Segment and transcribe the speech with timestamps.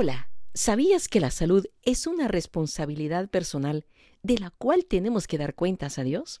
[0.00, 3.84] Hola, ¿sabías que la salud es una responsabilidad personal
[4.22, 6.40] de la cual tenemos que dar cuentas a Dios?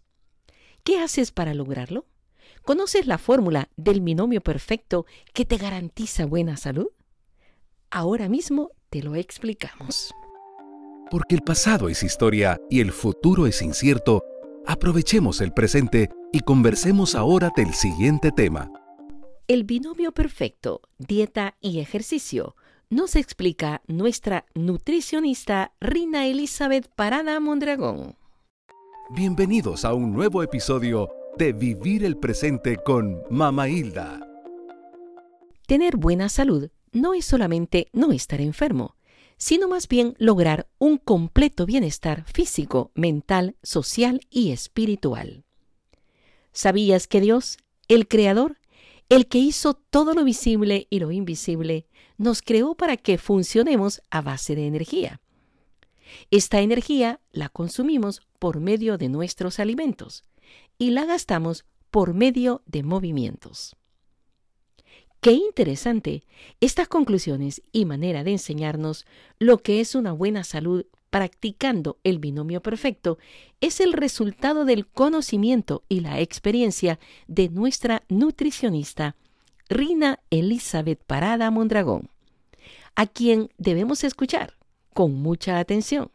[0.84, 2.06] ¿Qué haces para lograrlo?
[2.62, 6.86] ¿Conoces la fórmula del binomio perfecto que te garantiza buena salud?
[7.90, 10.14] Ahora mismo te lo explicamos.
[11.10, 14.22] Porque el pasado es historia y el futuro es incierto,
[14.66, 18.70] aprovechemos el presente y conversemos ahora del siguiente tema.
[19.48, 22.54] El binomio perfecto, dieta y ejercicio,
[22.90, 28.16] nos explica nuestra nutricionista Rina Elizabeth Parada Mondragón.
[29.10, 34.20] Bienvenidos a un nuevo episodio de Vivir el Presente con Mama Hilda.
[35.66, 38.96] Tener buena salud no es solamente no estar enfermo,
[39.36, 45.44] sino más bien lograr un completo bienestar físico, mental, social y espiritual.
[46.52, 48.57] ¿Sabías que Dios, el Creador,
[49.08, 51.86] el que hizo todo lo visible y lo invisible,
[52.18, 55.20] nos creó para que funcionemos a base de energía.
[56.30, 60.24] Esta energía la consumimos por medio de nuestros alimentos
[60.78, 63.76] y la gastamos por medio de movimientos.
[65.20, 66.22] Qué interesante
[66.60, 69.04] estas conclusiones y manera de enseñarnos
[69.38, 73.18] lo que es una buena salud practicando el binomio perfecto
[73.60, 79.16] es el resultado del conocimiento y la experiencia de nuestra nutricionista
[79.68, 82.10] Rina Elizabeth Parada Mondragón,
[82.94, 84.54] a quien debemos escuchar
[84.94, 86.10] con mucha atención,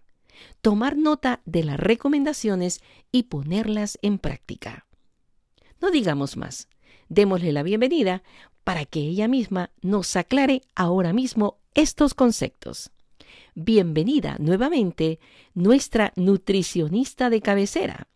[0.62, 4.86] tomar nota de las recomendaciones y ponerlas en práctica.
[5.82, 6.68] No digamos más,
[7.10, 8.24] démosle la bienvenida
[8.64, 12.92] para que ella misma nos aclare ahora mismo estos conceptos.
[13.56, 15.20] Bienvenida nuevamente
[15.54, 18.08] nuestra nutricionista de cabecera,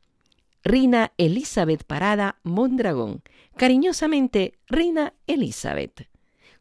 [0.64, 3.22] Rina Elizabeth Parada Mondragón.
[3.56, 6.09] Cariñosamente, Rina Elizabeth.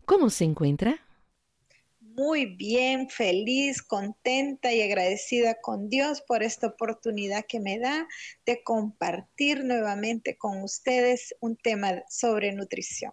[0.05, 1.01] ¿Cómo se encuentra?
[2.01, 8.07] Muy bien, feliz, contenta y agradecida con Dios por esta oportunidad que me da
[8.45, 13.13] de compartir nuevamente con ustedes un tema sobre nutrición.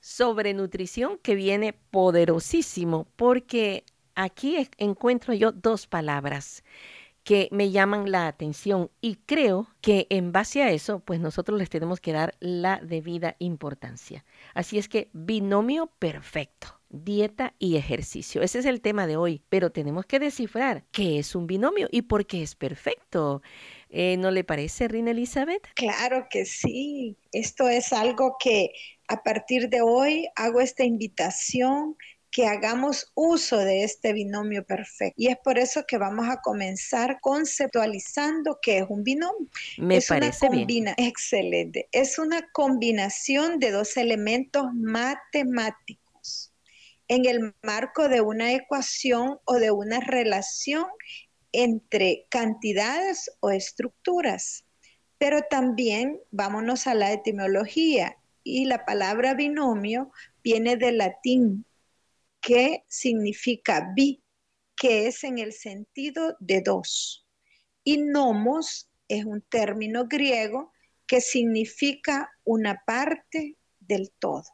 [0.00, 6.62] Sobre nutrición que viene poderosísimo porque aquí encuentro yo dos palabras
[7.24, 11.70] que me llaman la atención y creo que en base a eso, pues nosotros les
[11.70, 14.24] tenemos que dar la debida importancia.
[14.54, 18.42] Así es que binomio perfecto, dieta y ejercicio.
[18.42, 22.02] Ese es el tema de hoy, pero tenemos que descifrar qué es un binomio y
[22.02, 23.42] por qué es perfecto.
[23.88, 25.62] Eh, ¿No le parece, Rina Elizabeth?
[25.74, 27.16] Claro que sí.
[27.30, 28.72] Esto es algo que
[29.06, 31.96] a partir de hoy hago esta invitación
[32.32, 35.14] que hagamos uso de este binomio perfecto.
[35.18, 39.48] Y es por eso que vamos a comenzar conceptualizando qué es un binomio.
[39.76, 40.88] Me parece bien.
[40.96, 41.88] Excelente.
[41.92, 46.54] Es una combinación de dos elementos matemáticos
[47.06, 50.86] en el marco de una ecuación o de una relación
[51.52, 54.64] entre cantidades o estructuras.
[55.18, 60.10] Pero también vámonos a la etimología y la palabra binomio
[60.42, 61.66] viene del latín
[62.42, 64.22] que significa bi,
[64.76, 67.26] que es en el sentido de dos.
[67.84, 70.72] Y nomos es un término griego
[71.06, 74.44] que significa una parte del todo.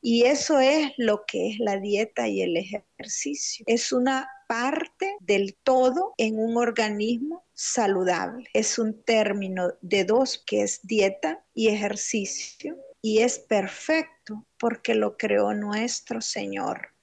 [0.00, 3.64] Y eso es lo que es la dieta y el ejercicio.
[3.66, 8.48] Es una parte del todo en un organismo saludable.
[8.52, 15.16] Es un término de dos que es dieta y ejercicio y es perfecto porque lo
[15.16, 16.93] creó nuestro Señor.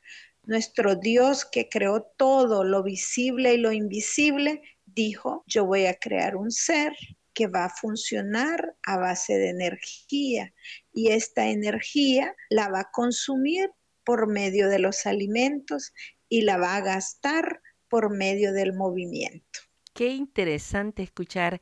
[0.43, 6.35] Nuestro Dios que creó todo, lo visible y lo invisible, dijo, yo voy a crear
[6.35, 6.93] un ser
[7.33, 10.53] que va a funcionar a base de energía
[10.91, 13.69] y esta energía la va a consumir
[14.03, 15.93] por medio de los alimentos
[16.27, 19.59] y la va a gastar por medio del movimiento.
[19.93, 21.61] Qué interesante escuchar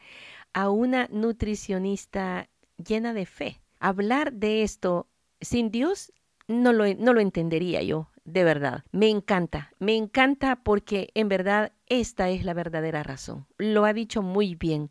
[0.54, 3.62] a una nutricionista llena de fe.
[3.80, 5.10] Hablar de esto
[5.42, 6.14] sin Dios
[6.48, 8.84] no lo, no lo entendería yo de verdad.
[8.92, 13.48] Me encanta, me encanta porque en verdad esta es la verdadera razón.
[13.58, 14.90] Lo ha dicho muy bien.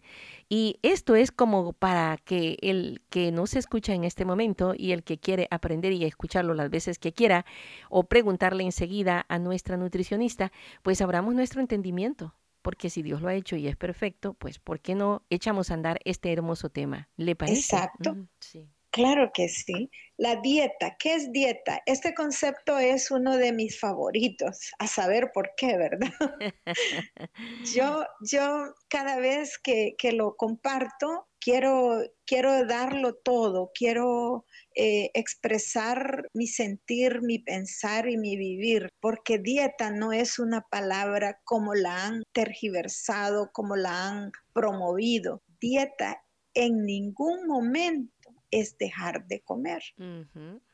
[0.49, 4.93] Y esto es como para que el que no se escucha en este momento y
[4.93, 7.47] el que quiere aprender y escucharlo las veces que quiera
[7.89, 10.53] o preguntarle enseguida a nuestra nutricionista,
[10.83, 12.35] pues abramos nuestro entendimiento.
[12.63, 15.75] Porque si Dios lo ha hecho y es perfecto, pues ¿por qué no echamos a
[15.75, 17.09] andar este hermoso tema?
[17.17, 17.61] ¿Le parece?
[17.61, 18.17] Exacto.
[18.41, 18.69] sí.
[18.91, 19.91] Claro que sí.
[20.17, 21.83] La dieta, ¿qué es dieta?
[21.87, 26.11] Este concepto es uno de mis favoritos, a saber por qué, ¿verdad?
[27.75, 34.45] yo, yo cada vez que, que, lo comparto, quiero, quiero darlo todo, quiero
[34.75, 41.41] eh, expresar mi sentir, mi pensar y mi vivir, porque dieta no es una palabra
[41.45, 45.43] como la han tergiversado, como la han promovido.
[45.61, 46.25] Dieta
[46.55, 48.18] en ningún momento
[48.51, 49.83] es dejar de comer.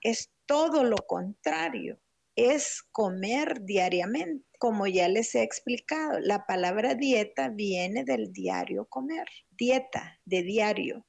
[0.00, 2.00] Es todo lo contrario,
[2.36, 4.44] es comer diariamente.
[4.58, 11.06] Como ya les he explicado, la palabra dieta viene del diario comer, dieta de diario.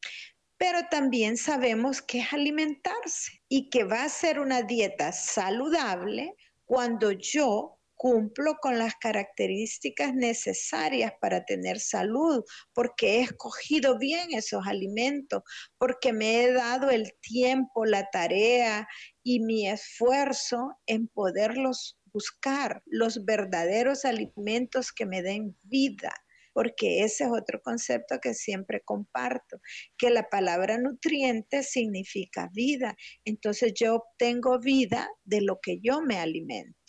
[0.58, 6.36] Pero también sabemos que es alimentarse y que va a ser una dieta saludable
[6.66, 7.75] cuando yo
[8.06, 15.42] cumplo con las características necesarias para tener salud, porque he escogido bien esos alimentos,
[15.80, 18.88] porque me he dado el tiempo, la tarea
[19.24, 26.14] y mi esfuerzo en poderlos buscar, los verdaderos alimentos que me den vida
[26.54, 29.60] porque ese es otro concepto que siempre comparto,
[29.98, 32.96] que la palabra nutriente significa vida.
[33.26, 36.85] Entonces yo obtengo vida de lo que yo me alimento.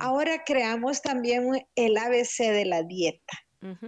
[0.00, 3.38] Ahora creamos también el ABC de la dieta.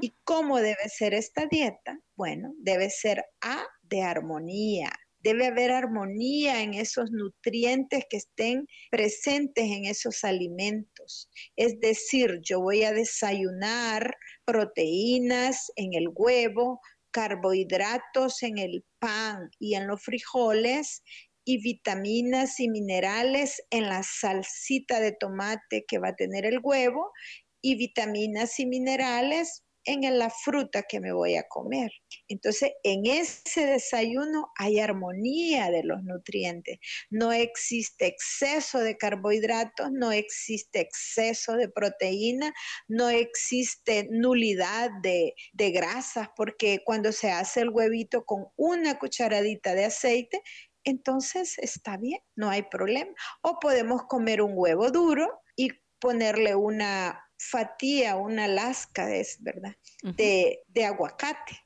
[0.00, 1.98] ¿Y cómo debe ser esta dieta?
[2.14, 4.92] Bueno, debe ser A de armonía.
[5.18, 11.28] Debe haber armonía en esos nutrientes que estén presentes en esos alimentos.
[11.56, 14.14] Es decir, yo voy a desayunar
[14.44, 16.80] proteínas en el huevo,
[17.10, 21.02] carbohidratos en el pan y en los frijoles
[21.44, 27.12] y vitaminas y minerales en la salsita de tomate que va a tener el huevo
[27.60, 31.90] y vitaminas y minerales en la fruta que me voy a comer.
[32.28, 36.78] Entonces, en ese desayuno hay armonía de los nutrientes.
[37.10, 42.52] No existe exceso de carbohidratos, no existe exceso de proteína,
[42.88, 49.74] no existe nulidad de, de grasas, porque cuando se hace el huevito con una cucharadita
[49.74, 50.42] de aceite,
[50.84, 53.12] entonces está bien, no hay problema.
[53.42, 60.62] O podemos comer un huevo duro y ponerle una fatía, una lasca, es verdad, de,
[60.84, 61.58] aguacate.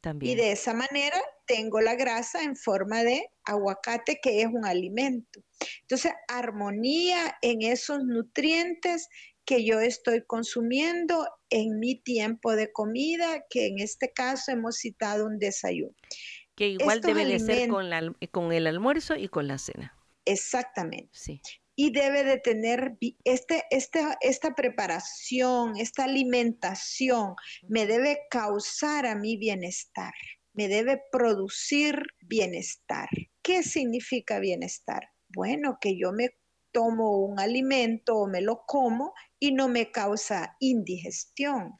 [0.00, 0.32] también.
[0.32, 5.40] Y de esa manera tengo la grasa en forma de aguacate, que es un alimento.
[5.82, 9.08] Entonces, armonía en esos nutrientes
[9.44, 15.26] que yo estoy consumiendo en mi tiempo de comida, que en este caso hemos citado
[15.26, 15.94] un desayuno.
[16.54, 17.90] Que igual debe de ser con,
[18.30, 19.96] con el almuerzo y con la cena.
[20.24, 21.10] Exactamente.
[21.12, 21.40] Sí.
[21.74, 27.34] Y debe de tener este, este, esta preparación, esta alimentación,
[27.66, 30.12] me debe causar a mi bienestar,
[30.52, 33.08] me debe producir bienestar.
[33.42, 35.08] ¿Qué significa bienestar?
[35.28, 36.30] Bueno, que yo me
[36.72, 41.78] tomo un alimento o me lo como y no me causa indigestión,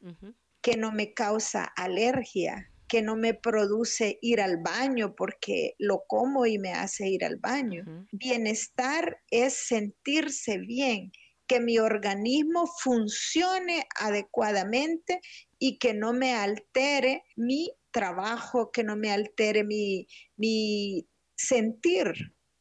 [0.62, 6.44] que no me causa alergia, que no me produce ir al baño porque lo como
[6.44, 8.06] y me hace ir al baño.
[8.12, 11.10] Bienestar es sentirse bien,
[11.46, 15.22] que mi organismo funcione adecuadamente
[15.58, 20.06] y que no me altere mi trabajo, que no me altere mi,
[20.36, 22.12] mi sentir.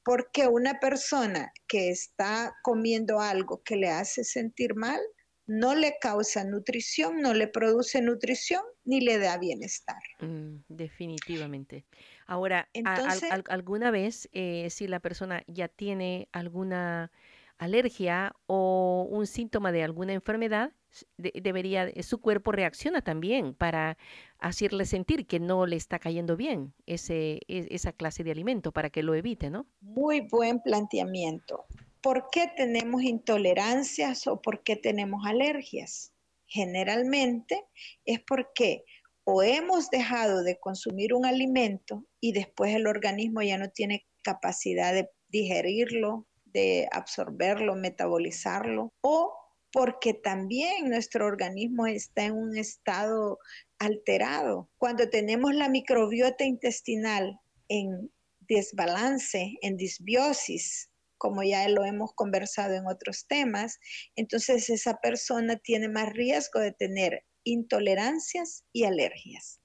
[0.01, 5.01] Porque una persona que está comiendo algo que le hace sentir mal,
[5.51, 10.01] no le causa nutrición, no le produce nutrición ni le da bienestar.
[10.21, 11.83] Mm, definitivamente.
[12.25, 12.69] Ahora,
[13.49, 17.11] ¿alguna vez eh, si la persona ya tiene alguna
[17.57, 20.71] alergia o un síntoma de alguna enfermedad,
[21.17, 23.97] debería, su cuerpo reacciona también para
[24.39, 28.89] hacerle sentir que no le está cayendo bien ese, e, esa clase de alimento para
[28.89, 29.67] que lo evite, ¿no?
[29.81, 31.65] Muy buen planteamiento.
[32.01, 36.13] ¿Por qué tenemos intolerancias o por qué tenemos alergias?
[36.47, 37.63] Generalmente
[38.05, 38.83] es porque
[39.23, 44.93] o hemos dejado de consumir un alimento y después el organismo ya no tiene capacidad
[44.93, 49.33] de digerirlo, de absorberlo, metabolizarlo, o
[49.71, 53.39] porque también nuestro organismo está en un estado
[53.79, 54.69] alterado.
[54.77, 57.39] Cuando tenemos la microbiota intestinal
[57.69, 60.90] en desbalance, en disbiosis,
[61.21, 63.79] como ya lo hemos conversado en otros temas,
[64.15, 69.59] entonces esa persona tiene más riesgo de tener intolerancias y alergias.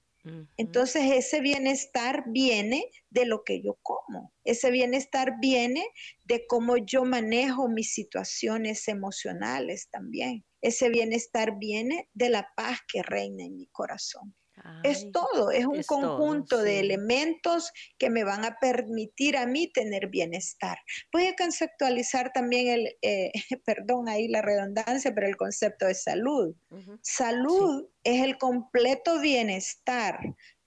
[0.57, 5.83] Entonces ese bienestar viene de lo que yo como, ese bienestar viene
[6.25, 13.01] de cómo yo manejo mis situaciones emocionales también, ese bienestar viene de la paz que
[13.03, 14.35] reina en mi corazón
[14.83, 20.07] es todo, es un conjunto de elementos que me van a permitir a mí tener
[20.07, 20.77] bienestar.
[21.11, 23.31] Voy a conceptualizar también el, eh,
[23.65, 26.55] perdón ahí la redundancia, pero el concepto de salud.
[27.01, 30.19] Salud es el completo bienestar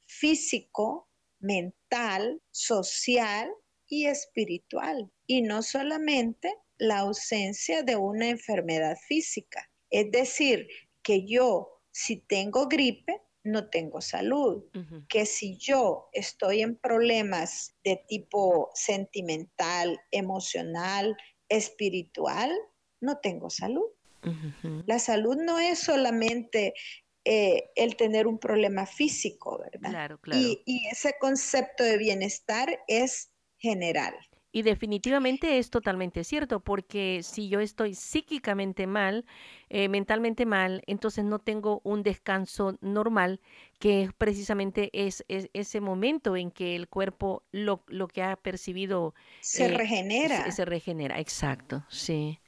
[0.07, 3.51] físico, mental, social
[3.89, 9.71] y espiritual, y no solamente la ausencia de una enfermedad física.
[9.91, 10.69] Es decir,
[11.03, 14.65] que yo, si tengo gripe, no tengo salud.
[15.09, 21.17] Que si yo estoy en problemas de tipo sentimental, emocional,
[21.49, 22.53] espiritual,
[23.01, 23.87] no tengo salud.
[24.87, 26.75] La salud no es solamente
[27.25, 29.91] eh, el tener un problema físico, ¿verdad?
[29.91, 30.41] Claro, claro.
[30.41, 34.15] y ese concepto de bienestar es general.
[34.53, 39.25] Y definitivamente es totalmente cierto, porque si yo estoy psíquicamente mal,
[39.69, 43.41] eh, mentalmente mal, entonces no tengo un descanso normal,
[43.79, 49.15] que precisamente es, ese momento en que el cuerpo lo, lo que ha percibido...
[49.41, 50.51] Se eh, regenera.
[50.51, 52.41] Se, regenera, exacto, sí.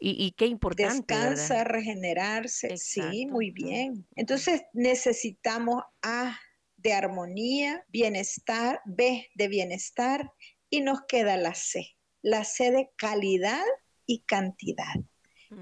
[0.00, 1.14] Y, qué importante.
[1.14, 4.06] Descansa, regenerarse, sí, muy bien.
[4.16, 6.38] Entonces necesitamos A
[6.76, 10.30] de armonía, bienestar, B de bienestar
[10.74, 13.62] y nos queda la C, la C de calidad
[14.06, 14.96] y cantidad.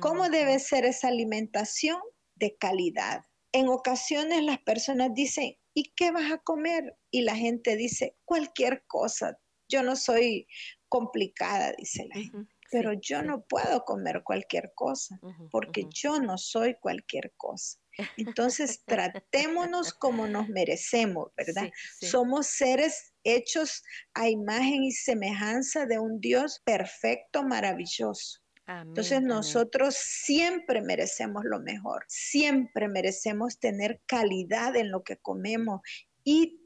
[0.00, 2.00] ¿Cómo debe ser esa alimentación?
[2.34, 3.22] De calidad.
[3.52, 6.96] En ocasiones las personas dicen, ¿y qué vas a comer?
[7.10, 9.38] Y la gente dice, cualquier cosa.
[9.68, 10.46] Yo no soy
[10.88, 12.50] complicada, dice la gente.
[12.70, 17.78] Pero yo no puedo comer cualquier cosa, porque yo no soy cualquier cosa.
[18.16, 21.70] Entonces, tratémonos como nos merecemos, ¿verdad?
[22.00, 23.82] Somos seres hechos
[24.14, 28.40] a imagen y semejanza de un Dios perfecto, maravilloso.
[28.66, 35.80] Entonces nosotros siempre merecemos lo mejor, siempre merecemos tener calidad en lo que comemos
[36.24, 36.60] y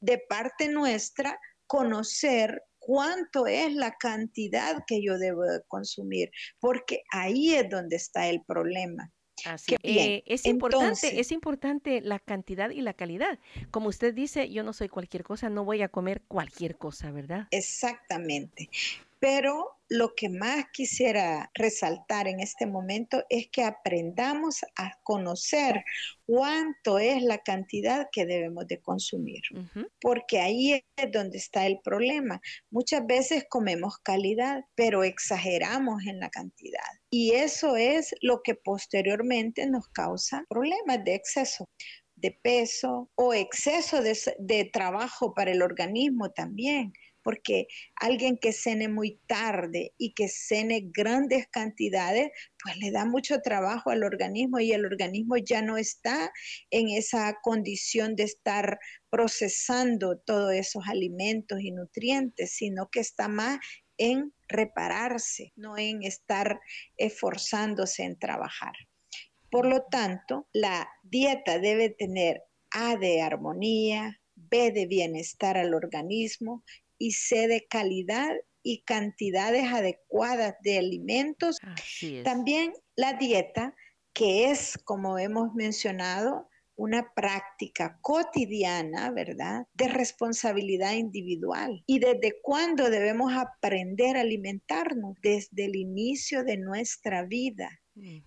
[0.00, 7.54] de parte nuestra conocer cuánto es la cantidad que yo debo de consumir, porque ahí
[7.54, 9.12] es donde está el problema.
[9.44, 13.38] Así, eh, es importante, es importante la cantidad y la calidad.
[13.70, 17.48] Como usted dice, yo no soy cualquier cosa, no voy a comer cualquier cosa, ¿verdad?
[17.50, 18.68] Exactamente.
[19.18, 25.84] Pero lo que más quisiera resaltar en este momento es que aprendamos a conocer
[26.24, 29.42] cuánto es la cantidad que debemos de consumir,
[30.00, 32.40] porque ahí es donde está el problema.
[32.70, 36.78] Muchas veces comemos calidad, pero exageramos en la cantidad.
[37.10, 41.68] Y eso es lo que posteriormente nos causa problemas de exceso
[42.14, 46.92] de peso o exceso de, de trabajo para el organismo también
[47.22, 52.30] porque alguien que cene muy tarde y que cene grandes cantidades,
[52.62, 56.32] pues le da mucho trabajo al organismo y el organismo ya no está
[56.70, 58.78] en esa condición de estar
[59.10, 63.58] procesando todos esos alimentos y nutrientes, sino que está más
[63.98, 66.58] en repararse, no en estar
[66.96, 68.72] esforzándose en trabajar.
[69.50, 76.64] Por lo tanto, la dieta debe tener A de armonía, B de bienestar al organismo
[77.00, 78.30] y C de calidad
[78.62, 81.58] y cantidades adecuadas de alimentos.
[82.22, 83.74] También la dieta,
[84.12, 89.66] que es, como hemos mencionado, una práctica cotidiana, ¿verdad?
[89.74, 91.82] De responsabilidad individual.
[91.86, 95.16] ¿Y desde cuándo debemos aprender a alimentarnos?
[95.22, 97.70] Desde el inicio de nuestra vida.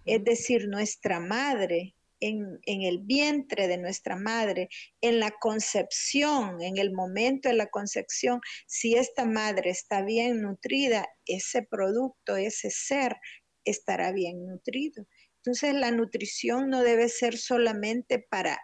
[0.06, 1.96] Es decir, nuestra madre
[2.28, 4.70] en, el vientre de nuestra madre,
[5.02, 11.08] en la concepción, en el momento de la concepción, si esta madre está bien nutrida,
[11.26, 13.18] ese producto, ese ser
[13.66, 15.06] estará bien nutrido.
[15.38, 18.60] Entonces la nutrición no debe ser solamente para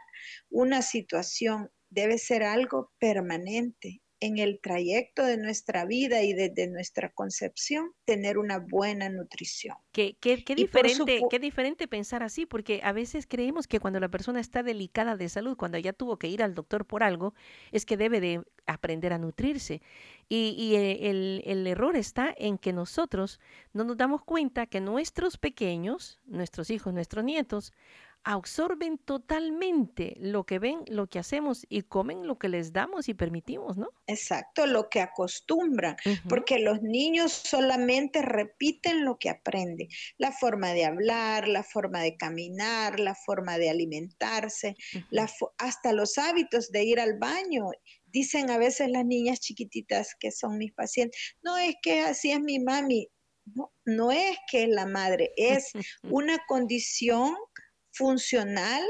[0.50, 7.10] una situación, debe ser algo permanente en el trayecto de nuestra vida y desde nuestra
[7.10, 9.78] concepción tener una buena nutrición.
[9.92, 14.10] Qué, qué, qué diferente, qué diferente pensar así, porque a veces creemos que cuando la
[14.10, 17.34] persona está delicada de salud, cuando ya tuvo que ir al doctor por algo,
[17.72, 19.82] es que debe de aprender a nutrirse.
[20.28, 23.40] Y, y eh, el, el error está en que nosotros
[23.74, 27.74] no nos damos cuenta que nuestros pequeños, nuestros hijos, nuestros nietos,
[28.24, 33.14] absorben totalmente lo que ven, lo que hacemos y comen lo que les damos y
[33.14, 33.90] permitimos, ¿no?
[34.08, 35.96] Exacto, lo que acostumbran,
[36.28, 42.18] porque los niños solamente repiten lo que aprenden, la forma de hablar, la forma de
[42.18, 44.76] caminar, la forma de alimentarse,
[45.58, 47.70] hasta los hábitos de ir al baño.
[48.06, 52.42] Dicen a veces las niñas chiquititas que son mis pacientes, no es que así es
[52.42, 53.08] mi mami,
[53.56, 55.72] no, no es que es la madre, es
[56.04, 57.36] una condición
[57.92, 58.84] funcional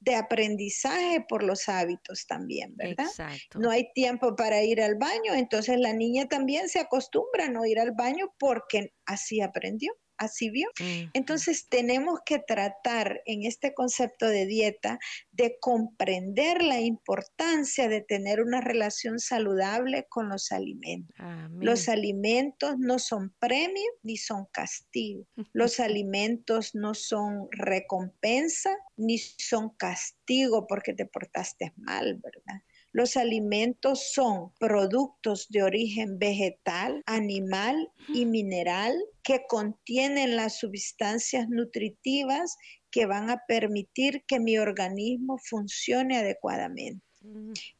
[0.00, 3.06] de aprendizaje por los hábitos también, ¿verdad?
[3.06, 3.58] Exacto.
[3.58, 7.64] No hay tiempo para ir al baño, entonces la niña también se acostumbra a no
[7.64, 9.92] ir al baño porque así aprendió.
[10.18, 10.68] Así vio.
[11.12, 14.98] Entonces tenemos que tratar en este concepto de dieta
[15.32, 21.16] de comprender la importancia de tener una relación saludable con los alimentos.
[21.60, 25.26] Los alimentos no son premio ni son castigo.
[25.52, 32.62] Los alimentos no son recompensa ni son castigo porque te portaste mal, ¿verdad?
[32.94, 42.56] Los alimentos son productos de origen vegetal, animal y mineral que contienen las sustancias nutritivas
[42.92, 47.04] que van a permitir que mi organismo funcione adecuadamente.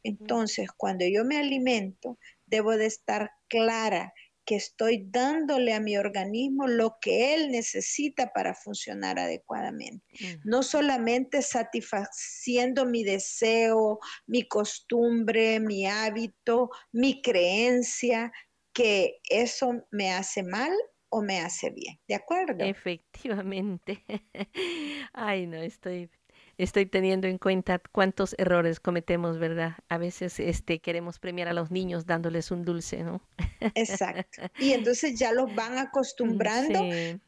[0.03, 4.11] Entonces, cuando yo me alimento, debo de estar clara
[4.45, 10.05] que estoy dándole a mi organismo lo que él necesita para funcionar adecuadamente.
[10.43, 18.31] No solamente satisfaciendo mi deseo, mi costumbre, mi hábito, mi creencia,
[18.73, 20.71] que eso me hace mal
[21.09, 21.99] o me hace bien.
[22.07, 22.63] ¿De acuerdo?
[22.63, 24.03] Efectivamente.
[25.13, 26.09] Ay, no, estoy
[26.57, 29.75] estoy teniendo en cuenta cuántos errores cometemos, ¿verdad?
[29.89, 33.21] A veces este queremos premiar a los niños dándoles un dulce, ¿no?
[33.75, 34.43] Exacto.
[34.59, 36.79] Y entonces ya los van acostumbrando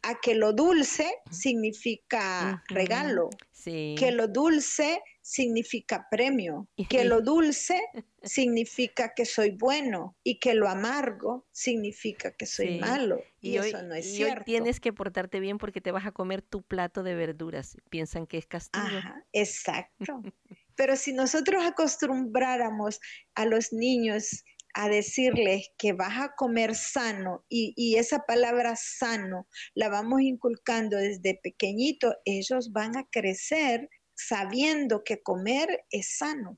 [0.01, 3.29] a que lo dulce significa regalo,
[3.71, 3.95] sí.
[3.97, 7.81] que lo dulce significa premio, que lo dulce
[8.23, 13.21] significa que soy bueno y que lo amargo significa que soy malo.
[13.41, 14.39] Y, eso no es cierto.
[14.39, 17.77] Hoy tienes que portarte bien porque te vas a comer tu plato de verduras.
[17.89, 18.85] Piensan que es castigo.
[19.33, 20.21] exacto.
[20.75, 23.01] Pero si nosotros acostumbráramos
[23.35, 24.45] a los niños
[24.79, 30.97] a decirles que vas a comer sano y, y, esa palabra sano la vamos inculcando
[30.97, 36.57] desde pequeñito, ellos van a crecer sabiendo que comer es sano,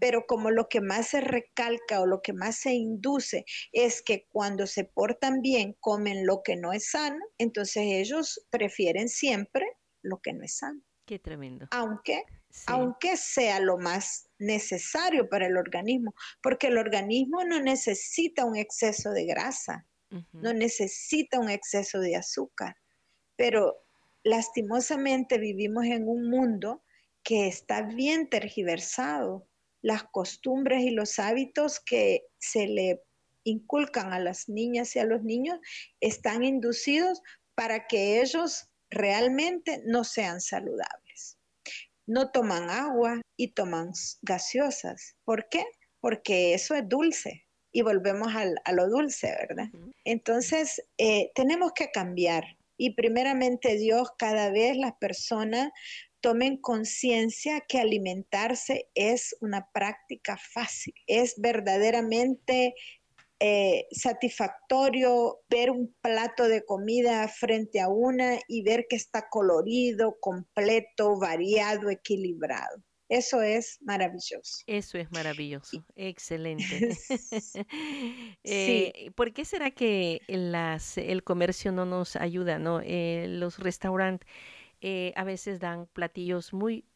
[0.00, 4.26] pero como lo que más se recalca o lo que más se induce es que
[4.30, 9.66] cuando se portan bien comen lo que no es sano, entonces ellos prefieren siempre
[10.02, 10.80] lo que no es sano.
[11.06, 11.66] Qué tremendo.
[11.70, 12.24] Aunque,
[12.66, 19.10] aunque sea lo más necesario para el organismo, porque el organismo no necesita un exceso
[19.10, 19.86] de grasa,
[20.32, 22.76] no necesita un exceso de azúcar,
[23.34, 23.84] pero
[24.22, 26.84] lastimosamente vivimos en un mundo
[27.24, 29.48] que está bien tergiversado.
[29.82, 33.02] Las costumbres y los hábitos que se le
[33.42, 35.58] inculcan a las niñas y a los niños
[36.00, 37.20] están inducidos
[37.54, 41.03] para que ellos realmente no sean saludables.
[42.06, 45.16] No toman agua y toman gaseosas.
[45.24, 45.64] ¿Por qué?
[46.00, 49.68] Porque eso es dulce y volvemos a lo dulce, ¿verdad?
[50.04, 52.44] Entonces, eh, tenemos que cambiar.
[52.76, 55.70] Y primeramente Dios, cada vez las personas
[56.20, 62.74] tomen conciencia que alimentarse es una práctica fácil, es verdaderamente
[63.46, 70.16] eh, satisfactorio ver un plato de comida frente a una y ver que está colorido,
[70.18, 72.82] completo, variado, equilibrado.
[73.10, 74.64] Eso es maravilloso.
[74.66, 76.64] Eso es maravilloso, excelente.
[78.44, 82.80] Eh, ¿Por qué será que el comercio no nos ayuda, no?
[82.82, 84.26] Eh, los restaurantes
[84.80, 86.86] eh, a veces dan platillos muy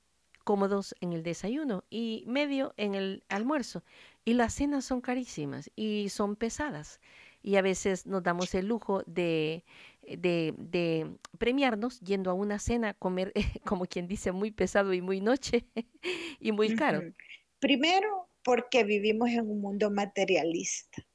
[0.44, 3.84] cómodos en el desayuno y medio en el almuerzo.
[4.28, 7.00] Y las cenas son carísimas y son pesadas.
[7.42, 9.64] Y a veces nos damos el lujo de,
[10.02, 13.32] de, premiarnos yendo a una cena, comer,
[13.64, 15.64] como quien dice, muy pesado y muy noche
[16.40, 17.00] y muy caro.
[17.58, 21.06] Primero, porque vivimos en un mundo materialista.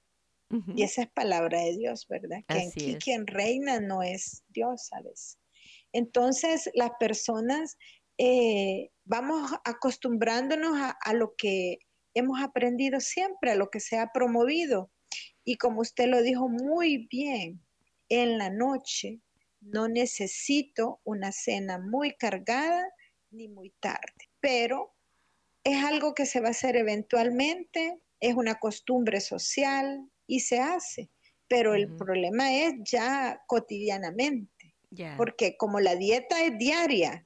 [0.75, 2.43] Y esa es palabra de Dios, ¿verdad?
[2.47, 5.37] Que aquí quien reina no es Dios a veces.
[5.91, 7.77] Entonces, las personas
[8.17, 11.77] eh, vamos acostumbrándonos a, lo que
[12.13, 14.91] hemos aprendido siempre, a lo que se ha promovido.
[15.43, 17.61] Y como usted lo dijo muy bien,
[18.09, 19.19] en la noche
[19.61, 22.83] no necesito una cena muy cargada
[23.31, 24.93] ni muy tarde, pero
[25.63, 31.09] es algo que se va a hacer eventualmente, es una costumbre social y se hace,
[31.47, 34.75] pero el problema es ya cotidianamente.
[35.17, 37.25] Porque como la dieta es diaria,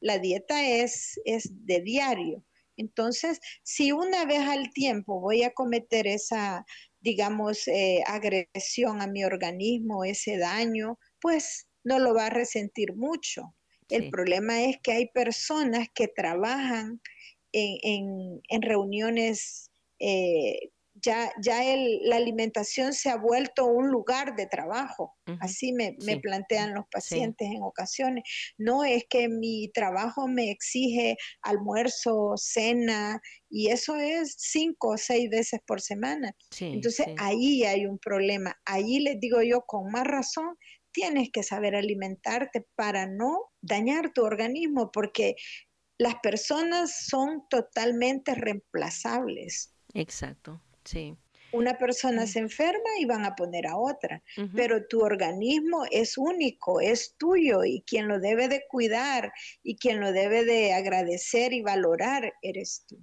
[0.00, 2.44] la dieta es, es de diario.
[2.76, 6.64] Entonces, si una vez al tiempo voy a cometer esa,
[7.00, 13.54] digamos, eh, agresión a mi organismo, ese daño, pues no lo va a resentir mucho.
[13.90, 17.00] El problema es que hay personas que trabajan
[17.52, 20.70] en, en, reuniones eh,
[21.04, 21.60] ya, ya
[22.02, 25.14] la alimentación se ha vuelto un lugar de trabajo.
[25.40, 28.24] Así me, plantean los pacientes en ocasiones.
[28.58, 35.28] No es que mi trabajo me exige almuerzo, cena, y eso es cinco o seis
[35.30, 36.34] veces por semana.
[36.60, 38.56] Entonces ahí hay un problema.
[38.64, 40.56] Ahí les digo yo, con más razón,
[40.92, 45.34] tienes que saber alimentarte para no dañar tu organismo, porque
[45.98, 49.74] las personas son totalmente reemplazables.
[49.92, 51.16] Exacto, sí.
[51.52, 54.20] Una persona se enferma y van a poner a otra,
[54.56, 60.00] pero tu organismo es único, es tuyo y quien lo debe de cuidar y quien
[60.00, 62.98] lo debe de agradecer y valorar eres tú.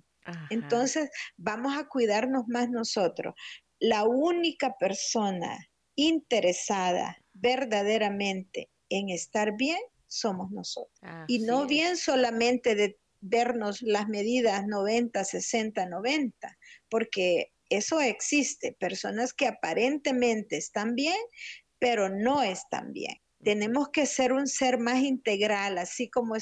[0.50, 3.36] Entonces, vamos a cuidarnos más nosotros.
[3.80, 5.58] La única persona
[5.96, 10.92] interesada verdaderamente en estar bien somos nosotros.
[11.28, 16.58] y no bien solamente de vernos las medidas 90, 60, 90,
[16.90, 21.18] porque eso existe, personas que aparentemente están bien,
[21.80, 23.16] pero no están bien.
[23.44, 26.36] Tenemos que ser un ser más integral, así como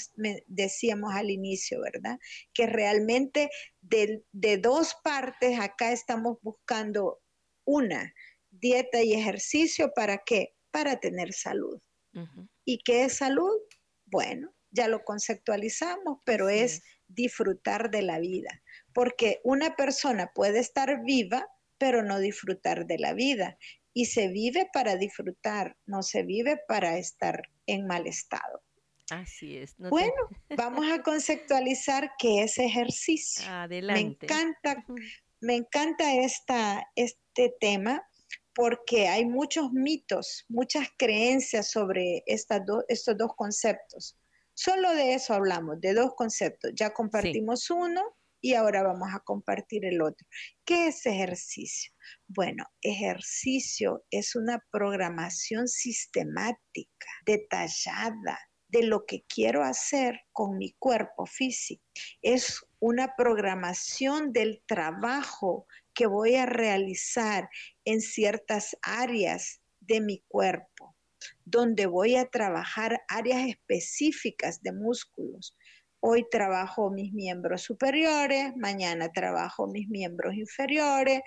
[0.48, 2.18] decíamos al inicio, ¿verdad?
[2.54, 4.24] Que realmente de,
[4.58, 7.22] dos partes acá estamos buscando
[7.64, 8.14] una,
[8.50, 10.56] dieta y ejercicio, ¿para qué?
[10.72, 11.80] Para tener salud.
[12.66, 13.56] ¿Y qué es salud?
[14.06, 18.62] Bueno, ya lo conceptualizamos, pero es disfrutar de la vida
[18.94, 21.48] porque una persona puede estar viva,
[21.78, 23.58] pero no disfrutar de la vida.
[23.94, 28.62] Y se vive para disfrutar, no se vive para estar en mal estado.
[29.12, 29.76] Así es.
[29.78, 30.14] bueno,
[30.56, 33.44] vamos a conceptualizar qué es ejercicio.
[33.50, 34.28] Adelante.
[34.28, 34.86] Me encanta,
[35.42, 38.04] me encanta esta, este tema
[38.54, 44.18] porque hay muchos mitos, muchas creencias sobre estas estos dos conceptos.
[44.54, 46.72] Solo de eso hablamos, de dos conceptos.
[46.76, 50.28] Ya compartimos uno y ahora vamos a compartir el otro.
[50.66, 51.92] ¿Qué es ejercicio?
[52.28, 61.26] Bueno, ejercicio es una programación sistemática, detallada de lo que quiero hacer con mi cuerpo
[61.26, 61.84] físico.
[62.22, 67.50] Es una programación del trabajo que voy a realizar
[67.84, 70.96] en ciertas áreas de mi cuerpo,
[71.46, 75.58] donde voy a trabajar áreas específicas de músculos,
[76.02, 81.22] Hoy trabajo mis miembros superiores, mañana trabajo mis miembros inferiores,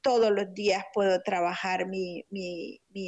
[0.00, 2.24] todos los días puedo trabajar mi,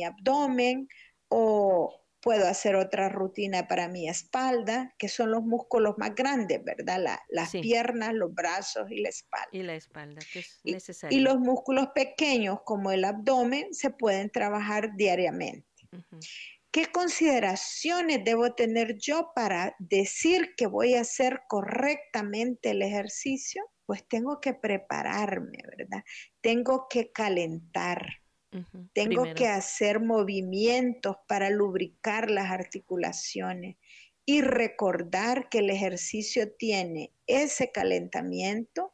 [0.05, 0.89] abdomen
[1.29, 7.19] o puedo hacer otra rutina para mi espalda, que son los músculos más grandes, ¿verdad?
[7.29, 9.49] las piernas, los brazos y la espalda.
[9.51, 11.19] Y la espalda, que es necesario.
[11.19, 15.67] Y, los músculos pequeños, como el abdomen, se pueden trabajar diariamente.
[16.73, 23.63] ¿Qué consideraciones debo tener yo para decir que voy a hacer correctamente el ejercicio?
[23.85, 26.03] Pues tengo que prepararme, ¿verdad?
[26.41, 28.07] Tengo que calentar.
[28.95, 33.77] Tengo que hacer movimientos para lubricar las articulaciones
[34.25, 38.93] y recordar que el ejercicio tiene ese calentamiento,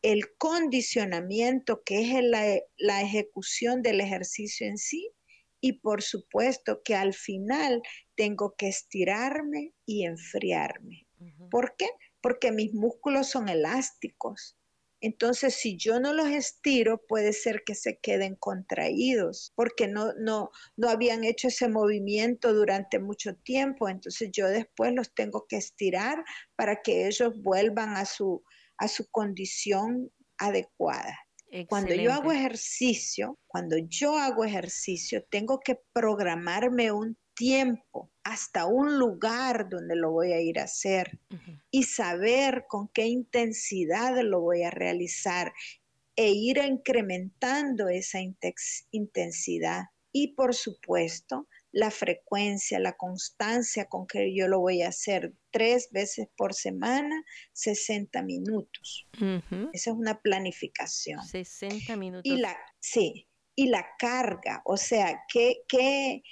[0.00, 2.44] el condicionamiento, que es la,
[2.76, 5.10] la ejecución del ejercicio en sí,
[5.60, 7.82] y por supuesto que al final
[8.14, 11.06] tengo que estirarme y enfriarme.
[11.50, 11.88] ¿Por qué?
[12.20, 14.56] Porque mis músculos son elásticos.
[15.02, 20.50] Entonces, si yo no los estiro, puede ser que se queden contraídos, porque no, no,
[20.76, 23.88] no habían hecho ese movimiento durante mucho tiempo.
[23.88, 26.22] Entonces, yo después los tengo que estirar
[26.54, 28.42] para que ellos vuelvan a su,
[28.76, 31.18] a su condición adecuada.
[31.68, 38.98] Cuando yo hago ejercicio, cuando yo hago ejercicio, tengo que programarme un tiempo hasta un
[38.98, 41.18] lugar donde lo voy a ir a hacer
[41.70, 45.52] y saber con qué intensidad lo voy a realizar
[46.14, 48.18] e ir incrementando esa
[48.90, 49.84] intensidad.
[50.12, 55.88] Y por supuesto, la frecuencia, la constancia con que yo lo voy a hacer tres
[55.92, 59.06] veces por semana, 60 minutos.
[59.72, 61.22] Esa es una planificación.
[61.22, 62.30] 60 minutos.
[62.30, 66.22] Y la, sí, y la carga, o sea, ¿qué, qué,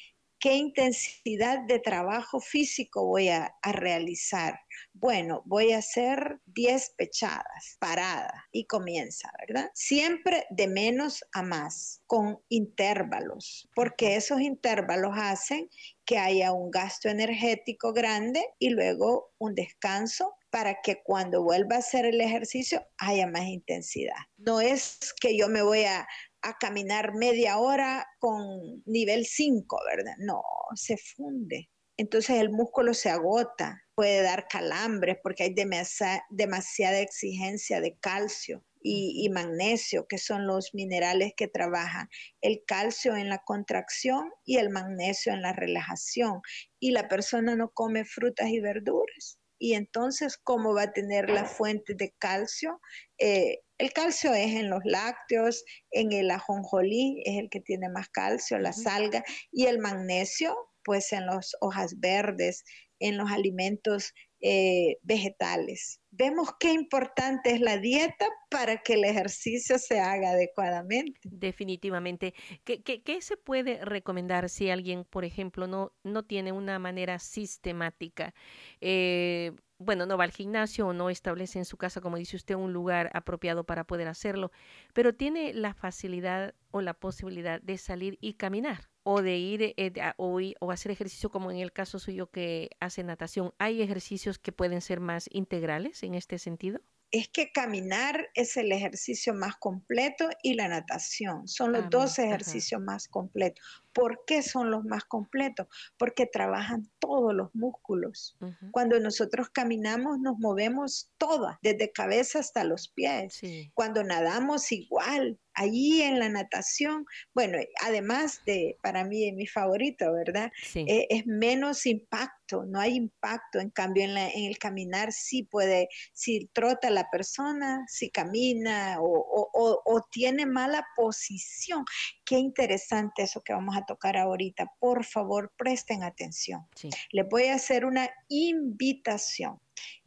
[0.41, 4.59] qué intensidad de trabajo físico voy a, a realizar?
[4.93, 9.71] Bueno, voy a hacer 10 pechadas, parada, y comienza, ¿verdad?
[9.75, 15.69] Siempre de menos a más, con intervalos, porque esos intervalos hacen
[16.05, 21.81] que haya un gasto energético grande y luego un descanso para que cuando vuelva a
[21.81, 24.17] hacer el ejercicio haya más intensidad.
[24.39, 26.07] No es que yo me voy a,
[26.43, 30.15] a caminar media hora con nivel 5, ¿verdad?
[30.19, 30.43] No,
[30.75, 31.69] se funde.
[31.99, 39.29] Entonces el músculo se agota, puede dar calambres porque hay demasiada, exigencia de calcio y,
[39.31, 42.09] magnesio, que son los minerales que trabajan
[42.41, 46.41] el calcio en la contracción y el magnesio en la relajación.
[46.79, 49.41] Y la persona no come frutas y verduras.
[49.61, 52.81] y entonces cómo va a tener la fuente de calcio.
[53.19, 58.09] Eh, el calcio es en los lácteos, en el ajonjolí es el que tiene más
[58.09, 62.65] calcio, la salga, y el magnesio, pues en las hojas verdes,
[63.01, 66.01] en los alimentos eh, vegetales.
[66.11, 71.21] Vemos qué importante es la dieta para que el ejercicio se haga adecuadamente.
[71.25, 72.35] Definitivamente.
[72.65, 78.35] ¿Qué, qué, se puede recomendar si alguien, por ejemplo, no, no tiene una manera sistemática?
[78.81, 82.55] Eh, bueno, no va al gimnasio o no establece en su casa, como dice usted,
[82.57, 84.51] un lugar apropiado para poder hacerlo,
[84.93, 89.93] pero tiene la facilidad o la posibilidad de salir y caminar o de ir eh,
[90.17, 93.55] o, o, hacer ejercicio como en el caso suyo que hace natación.
[93.59, 96.81] ¿Hay ejercicios que pueden ser más integrales en este sentido?
[97.11, 101.49] es que caminar es el ejercicio más completo y la natación.
[101.49, 103.65] Son los dos ejercicios más completos.
[103.93, 105.69] ¿Por qué son los más completos?
[105.97, 108.37] Porque trabajan todos los músculos.
[108.71, 113.41] Cuando nosotros caminamos nos movemos todas, desde cabeza hasta los pies.
[113.73, 120.51] Cuando nadamos igual, allí en la natación, bueno, además de, para mí, mi favorito, ¿verdad?
[120.75, 126.49] Eh, es menos impacto, no hay impacto, en cambio en, el caminar sí puede, si
[126.53, 131.85] trota la persona, si camina o, tiene mala posición.
[132.25, 134.73] Qué interesante eso que vamos a tocar ahorita.
[134.79, 136.67] Por favor, presten atención.
[137.11, 139.61] Le voy a hacer una invitación,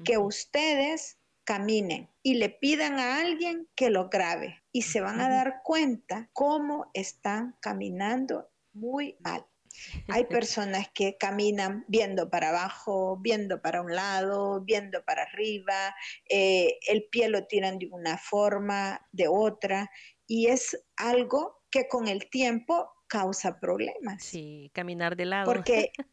[0.04, 5.30] que ustedes caminen y le pidan a alguien que lo grabe y se van a
[5.30, 9.46] dar cuenta cómo están caminando muy mal.
[10.10, 15.96] Hay personas que caminan viendo para abajo, viendo para un lado, viendo para arriba,
[16.30, 19.90] eh, el pie lo tiran de una forma, de otra,
[20.28, 24.24] y es algo que con el tiempo causa problemas.
[24.24, 25.46] Sí, caminar de lado.
[25.46, 25.92] Porque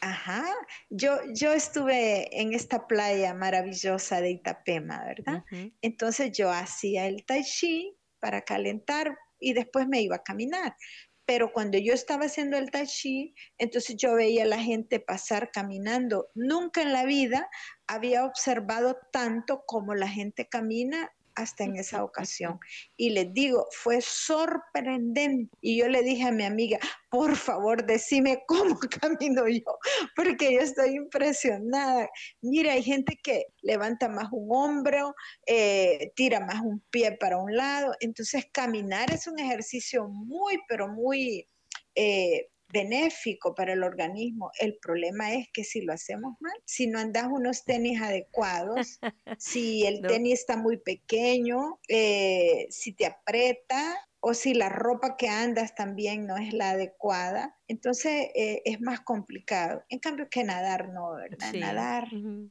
[0.00, 0.44] Ajá,
[0.90, 5.44] yo, yo estuve en esta playa maravillosa de Itapema, ¿verdad?
[5.82, 10.76] Entonces yo hacía el tai chi para calentar y después me iba a caminar.
[11.24, 15.50] Pero cuando yo estaba haciendo el tai chi, entonces yo veía a la gente pasar
[15.52, 16.30] caminando.
[16.34, 17.48] Nunca en la vida
[17.86, 22.58] había observado tanto como la gente camina hasta en esa ocasión.
[22.96, 25.56] Y les digo, fue sorprendente.
[25.60, 26.78] Y yo le dije a mi amiga,
[27.10, 29.78] por favor, decime cómo camino yo,
[30.16, 32.08] porque yo estoy impresionada.
[32.42, 35.14] Mira, hay gente que levanta más un hombro,
[35.46, 37.94] eh, tira más un pie para un lado.
[38.00, 41.46] Entonces, caminar es un ejercicio muy, pero muy...
[41.94, 44.50] Eh, benéfico para el organismo.
[44.60, 48.98] El problema es que si lo hacemos mal, si no andas unos tenis adecuados,
[49.38, 55.28] si el tenis está muy pequeño, eh, si te aprieta o si la ropa que
[55.28, 59.84] andas también no es la adecuada, entonces eh, es más complicado.
[59.88, 61.52] En cambio que nadar, no, ¿verdad?
[61.54, 62.08] Nadar,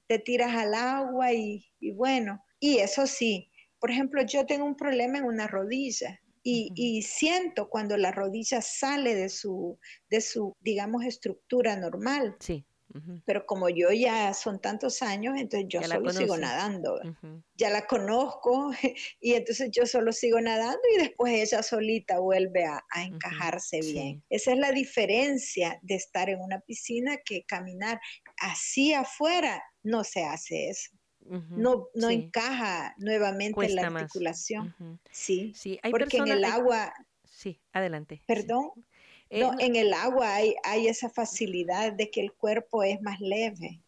[0.07, 4.77] te tiras al agua y, y bueno, y eso sí, por ejemplo, yo tengo un
[4.77, 9.79] problema en una rodilla y, siento cuando la rodilla sale de su,
[10.09, 12.37] de su, digamos, estructura normal.
[12.39, 12.65] Sí.
[13.25, 16.99] Pero como yo ya son tantos años, entonces yo solo sigo nadando.
[17.53, 18.71] Ya la conozco
[19.19, 24.23] y entonces yo solo sigo nadando y después ella solita vuelve a, encajarse bien.
[24.29, 27.99] Esa es la diferencia de estar en una piscina que caminar
[28.37, 30.96] así afuera no se hace eso
[31.49, 34.73] no, no encaja nuevamente en la articulación.
[35.11, 35.79] Sí, sí.
[35.83, 36.93] Hay porque en el agua...
[37.23, 38.23] Sí, adelante.
[38.25, 38.71] Perdón.
[39.29, 43.81] Eh, en el agua hay, hay esa facilidad de que el cuerpo es más leve.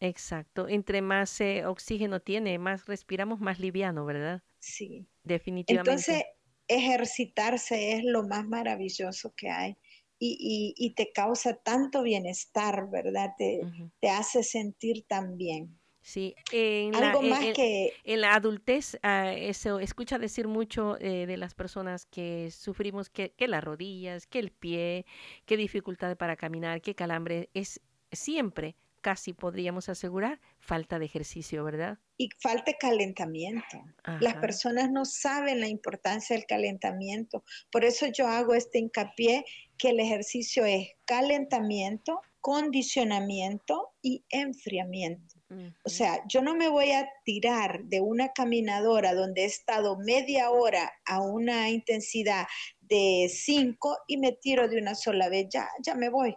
[0.00, 0.68] Exacto.
[0.68, 4.42] Entre más eh, oxígeno tiene, más respiramos, más liviano, ¿verdad?
[4.58, 5.06] Sí.
[5.22, 5.90] Definitivamente.
[5.90, 6.24] Entonces,
[6.66, 9.76] ejercitarse es lo más maravilloso que hay.
[10.20, 13.34] Y, y, te causa tanto bienestar, ¿verdad?
[13.38, 13.60] Te,
[14.00, 15.78] te hace sentir tan bien.
[16.08, 17.92] Sí, en Algo la, más que...
[18.02, 23.34] en la adultez, uh, eso escucha decir mucho eh, de las personas que sufrimos que,
[23.36, 25.04] que, las rodillas, que el pie,
[25.44, 31.98] que dificultad para caminar, que calambre, es siempre, casi podríamos asegurar, falta de ejercicio, ¿verdad?
[32.16, 33.84] Y falta calentamiento.
[34.20, 37.44] Las personas no saben la importancia del calentamiento.
[37.70, 39.44] Por eso yo hago este hincapié
[39.76, 45.37] que el ejercicio es calentamiento, condicionamiento y enfriamiento.
[45.84, 50.50] O sea, yo no me voy a tirar de una caminadora donde he estado media
[50.50, 52.46] hora a una intensidad
[52.80, 56.36] de 5 y me tiro de una sola vez, ya, ya me voy.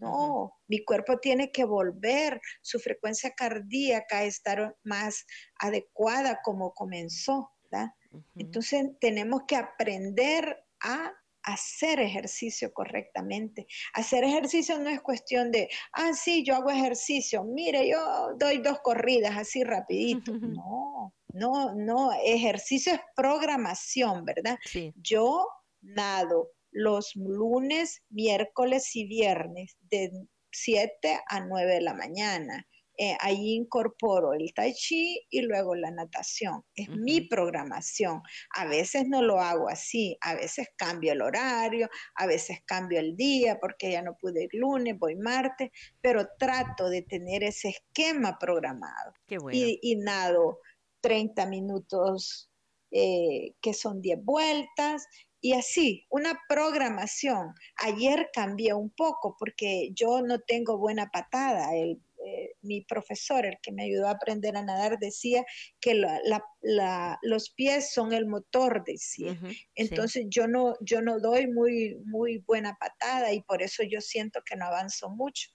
[0.00, 5.26] No, mi cuerpo tiene que volver, su frecuencia cardíaca estar más
[5.58, 7.50] adecuada como comenzó.
[7.70, 7.90] ¿verdad?
[8.36, 13.66] Entonces tenemos que aprender a hacer ejercicio correctamente.
[13.94, 18.78] Hacer ejercicio no es cuestión de, ah, sí, yo hago ejercicio, mire, yo doy dos
[18.82, 20.32] corridas así rapidito.
[20.62, 24.58] No, no, no, ejercicio es programación, ¿verdad?
[24.96, 25.46] Yo
[25.80, 30.10] nado los lunes, miércoles y viernes de
[30.50, 32.66] 7 a 9 de la mañana.
[32.98, 36.62] Eh, ahí incorporo el tai chi y luego la natación.
[36.74, 38.22] Es mi programación.
[38.54, 43.16] A veces no lo hago así, a veces cambio el horario, a veces cambio el
[43.16, 48.38] día porque ya no pude ir lunes, voy martes, pero trato de tener ese esquema
[48.38, 49.12] programado.
[49.50, 50.58] y, nado
[51.00, 52.50] 30 minutos
[52.90, 55.06] eh, que son 10 vueltas
[55.44, 57.52] y así, una programación.
[57.78, 61.74] Ayer cambié un poco porque yo no tengo buena patada.
[61.74, 65.44] El eh, mi profesor, el que me ayudó a aprender a nadar, decía
[65.80, 66.00] que
[67.22, 69.38] los pies son el motor, decía.
[69.74, 74.40] Entonces yo, no, yo no doy muy, muy buena patada y por eso yo siento
[74.44, 75.50] que no avanzo mucho.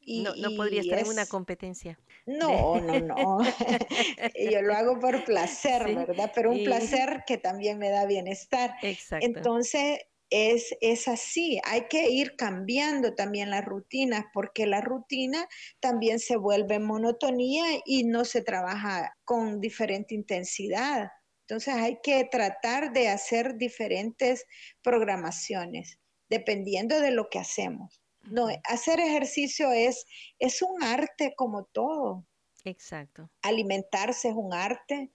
[0.00, 1.98] y, no, no podría estar en una competencia.
[2.26, 3.38] No, no, no.
[4.52, 6.30] yo lo hago por placer, ¿verdad?
[6.34, 8.74] Pero un placer que también me da bienestar.
[8.82, 9.26] Exacto.
[9.26, 11.60] Entonces, es, es, así.
[11.64, 15.48] Hay que ir cambiando también las rutinas porque la rutina
[15.80, 21.08] también se vuelve monotonía y no se trabaja con diferente intensidad.
[21.42, 24.44] Entonces hay que tratar de hacer diferentes
[24.82, 28.02] programaciones dependiendo de lo que hacemos.
[28.30, 30.04] No, hacer ejercicio es,
[30.38, 32.26] es un arte como todo.
[32.64, 33.30] Exacto.
[33.40, 35.10] Alimentarse es un arte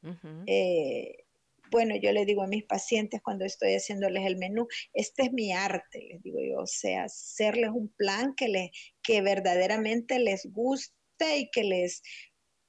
[1.73, 5.51] bueno, yo le digo a mis pacientes cuando estoy haciéndoles el menú, este es mi
[5.51, 8.69] arte, les digo yo, o sea, hacerles un plan que, les,
[9.01, 10.93] que verdaderamente les guste
[11.35, 12.03] y que les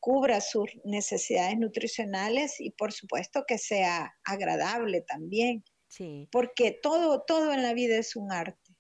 [0.00, 5.64] cubra sus necesidades nutricionales y por supuesto que sea agradable también.
[5.88, 6.26] Sí.
[6.32, 8.74] Porque todo, todo en la vida es un arte.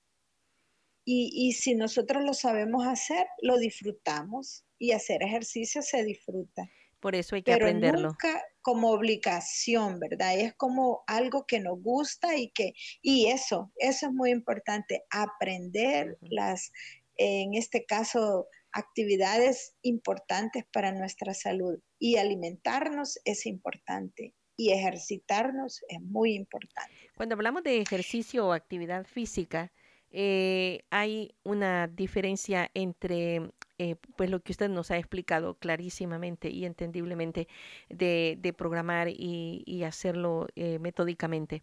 [1.04, 6.66] Y, y si nosotros lo sabemos hacer, lo disfrutamos y hacer ejercicio se disfruta.
[7.04, 8.08] Por eso hay que Pero aprenderlo.
[8.08, 10.38] Nunca como obligación, ¿verdad?
[10.38, 16.16] Es como algo que nos gusta y que, y eso, eso es muy importante, aprender
[16.22, 16.72] las,
[17.18, 21.78] en este caso, actividades importantes para nuestra salud.
[21.98, 27.10] Y alimentarnos es importante y ejercitarnos es muy importante.
[27.18, 29.70] Cuando hablamos de ejercicio o actividad física,
[30.10, 36.64] eh, hay una diferencia entre eh, pues lo que usted nos ha explicado clarísimamente y
[36.64, 37.48] entendiblemente
[37.88, 41.62] de, de programar y, y hacerlo eh, metódicamente.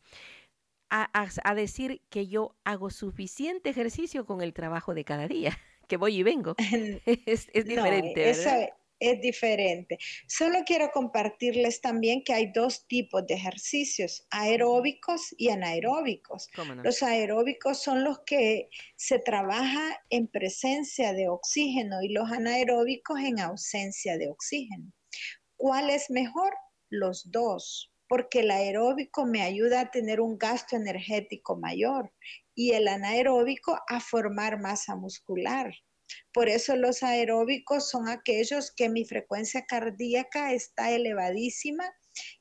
[0.89, 5.95] A, a, decir que yo hago suficiente ejercicio con el trabajo de cada día, que
[5.95, 6.55] voy y vengo.
[7.05, 8.25] es, es diferente.
[8.25, 8.69] ¿verdad?
[9.01, 9.97] Es diferente.
[10.27, 16.47] Solo quiero compartirles también que hay dos tipos de ejercicios, aeróbicos y anaeróbicos.
[16.83, 23.39] Los aeróbicos son los que se trabaja en presencia de oxígeno y los anaeróbicos en
[23.39, 24.93] ausencia de oxígeno.
[25.57, 26.53] ¿Cuál es mejor?
[26.89, 32.13] Los dos, porque el aeróbico me ayuda a tener un gasto energético mayor
[32.53, 35.73] y el anaeróbico a formar masa muscular.
[36.33, 41.85] Por eso los aeróbicos son aquellos que mi frecuencia cardíaca está elevadísima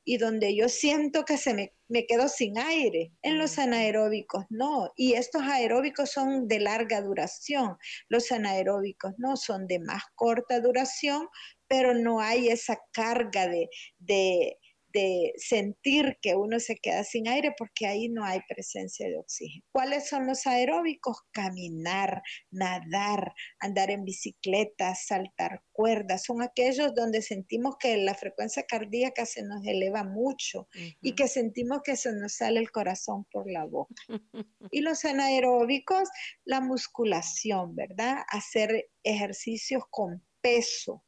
[0.03, 3.13] y donde yo siento que se me, me quedo sin aire.
[3.21, 4.91] En los anaeróbicos no.
[4.95, 7.77] Y estos aeróbicos son de larga duración.
[8.09, 11.27] Los anaeróbicos no son de más corta duración,
[11.67, 14.57] pero no hay esa carga de, de
[14.93, 19.65] de sentir que uno se queda sin aire porque ahí no hay presencia de oxígeno.
[19.71, 21.17] ¿Cuáles son los aeróbicos?
[21.31, 26.23] Caminar, nadar, andar en bicicleta, saltar cuerdas.
[26.23, 30.67] Son aquellos donde sentimos que la frecuencia cardíaca se nos eleva mucho
[31.01, 33.93] y que sentimos que se nos sale el corazón por la boca.
[34.71, 36.09] y los anaeróbicos,
[36.45, 38.17] la musculación, ¿verdad?
[38.29, 41.03] Hacer ejercicios con peso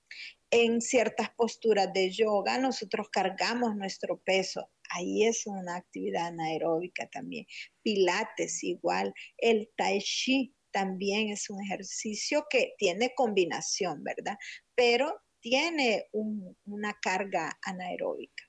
[0.53, 4.69] en ciertas posturas de yoga nosotros cargamos nuestro peso.
[4.91, 7.47] Ahí es una actividad anaeróbica también.
[7.81, 9.11] Pilates igual.
[9.37, 14.37] El tai chi también es un ejercicio que tiene combinación, ¿verdad?
[14.75, 18.43] Pero tiene una carga anaeróbica.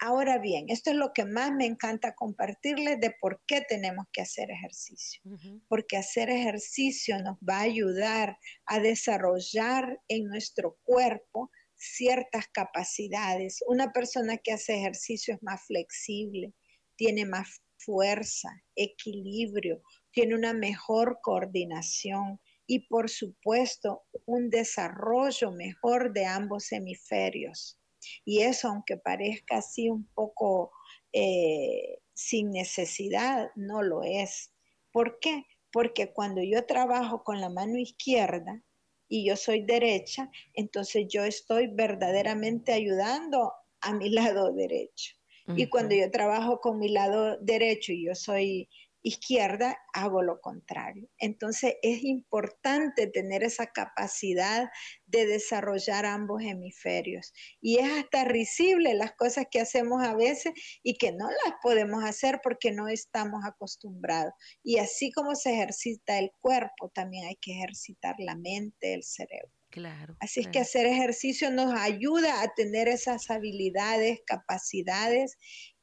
[0.00, 4.22] Ahora bien, esto es lo que más me encanta compartirles de por qué tenemos que
[4.22, 5.22] hacer ejercicio.
[5.68, 13.62] Porque hacer ejercicio nos va a ayudar a desarrollar en nuestro cuerpo ciertas capacidades.
[13.66, 16.52] Una persona que hace ejercicio es más flexible,
[16.96, 26.26] tiene más fuerza, equilibrio, tiene una mejor coordinación y por supuesto un desarrollo mejor de
[26.26, 27.78] ambos hemisferios.
[28.24, 30.72] Y eso, aunque parezca así un poco
[31.12, 34.52] eh, sin necesidad no lo es.
[34.90, 35.44] ¿Por qué?
[35.72, 38.62] Porque cuando yo trabajo con la mano izquierda
[39.08, 45.14] y yo soy derecha, entonces yo estoy verdaderamente ayudando a mi lado derecho.
[45.56, 48.70] Y cuando yo trabajo con mi lado derecho y yo soy
[49.04, 51.08] izquierda, hago lo contrario.
[51.18, 54.70] Entonces es importante tener esa capacidad
[55.06, 57.32] de desarrollar ambos hemisferios.
[57.60, 62.02] Y es hasta risible las cosas que hacemos a veces y que no las podemos
[62.02, 64.32] hacer porque no estamos acostumbrados.
[64.62, 69.52] Y así como se ejercita el cuerpo, también hay que ejercitar la mente, el cerebro.
[69.68, 70.16] Claro.
[70.20, 75.36] Así es que hacer ejercicio nos ayuda a tener esas habilidades, capacidades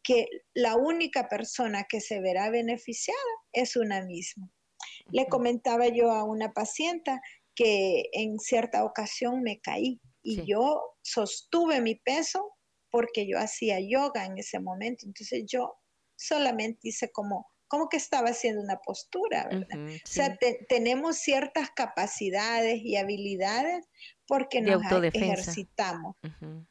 [0.04, 3.20] que la única persona que se verá beneficiada
[3.54, 4.50] es una misma.
[5.12, 7.20] Le comentaba yo a una paciente
[7.56, 12.56] que en cierta ocasión me caí y yo sostuve mi peso
[12.90, 15.06] porque yo hacía yoga en ese momento.
[15.06, 15.74] Entonces yo
[16.16, 19.80] solamente hice como, como que estaba haciendo una postura, ¿verdad?
[19.88, 20.38] O sea,
[20.68, 23.88] tenemos ciertas capacidades y habilidades
[24.32, 24.82] porque nos
[25.14, 26.16] ejercitamos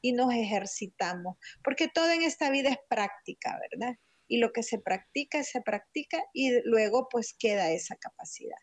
[0.01, 3.97] y nos ejercitamos, porque todo en esta vida es práctica, ¿verdad?
[4.27, 8.57] Y lo que se practica, se practica y luego pues queda esa capacidad.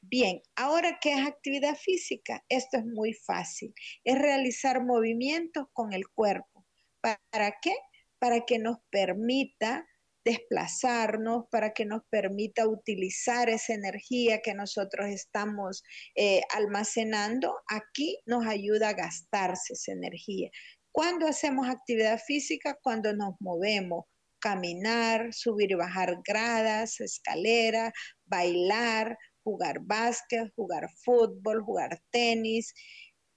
[0.00, 2.42] Bien, ahora qué es actividad física?
[2.48, 6.64] Esto es muy fácil, es realizar movimientos con el cuerpo.
[7.02, 7.74] ¿Para qué?
[8.18, 9.86] Para que nos permita
[10.24, 15.82] desplazarnos, para que nos permita utilizar esa energía que nosotros estamos
[16.16, 20.50] eh, almacenando, aquí nos ayuda a gastarse esa energía.
[20.92, 22.78] ¿Cuándo hacemos actividad física?
[22.82, 24.04] Cuando nos movemos,
[24.38, 27.92] caminar, subir y bajar gradas, escaleras,
[28.24, 32.74] bailar, jugar básquet, jugar fútbol, jugar tenis,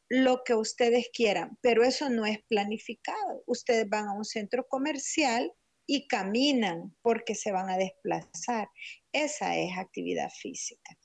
[0.09, 3.43] lo que ustedes quieran, pero eso no es planificado.
[3.45, 5.51] Ustedes van a un centro comercial
[5.87, 8.69] y caminan porque se van a desplazar.
[9.11, 10.95] Esa es actividad física.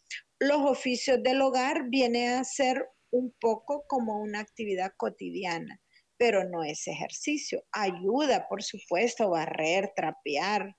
[0.41, 5.81] Los oficios del hogar vienen a ser un poco como una actividad cotidiana,
[6.17, 7.65] pero no es ejercicio.
[7.71, 10.77] Ayuda, por supuesto, barrer, trapear.